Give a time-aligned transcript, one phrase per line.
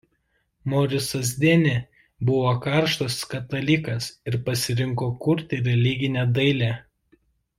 [0.71, 1.73] Morisas Deni
[2.29, 6.73] buvo karštas katalikas ir pasirinko kurti religinę dailę.